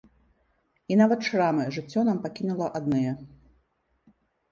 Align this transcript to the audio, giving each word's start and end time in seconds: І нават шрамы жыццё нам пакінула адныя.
І 0.93 0.95
нават 1.01 1.19
шрамы 1.27 1.65
жыццё 1.75 1.99
нам 2.07 2.17
пакінула 2.23 2.67
адныя. 2.81 3.13